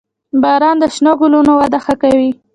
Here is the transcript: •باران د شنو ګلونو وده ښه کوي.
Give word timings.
•باران 0.41 0.75
د 0.79 0.83
شنو 0.95 1.11
ګلونو 1.21 1.51
وده 1.59 1.79
ښه 1.85 1.95
کوي. 2.01 2.31